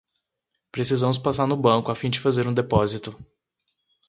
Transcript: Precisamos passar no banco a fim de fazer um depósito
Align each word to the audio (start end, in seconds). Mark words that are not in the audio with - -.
Precisamos 0.71 1.19
passar 1.19 1.45
no 1.45 1.55
banco 1.55 1.91
a 1.91 1.95
fim 1.95 2.09
de 2.09 2.19
fazer 2.19 2.47
um 2.47 2.53
depósito 2.55 3.15